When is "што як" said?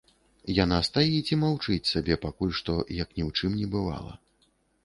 2.61-3.09